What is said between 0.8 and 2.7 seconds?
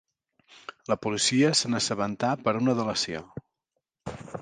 La policia se n'assabentà per